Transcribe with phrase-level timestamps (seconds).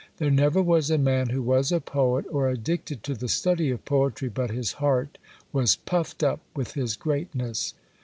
[0.17, 3.85] 'There never was a man who was a poet, or addicted to the study of
[3.85, 5.19] poetry, but his heart
[5.53, 7.75] was puffed up with his greatness.'